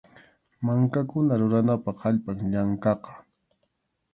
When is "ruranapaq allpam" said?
1.41-2.37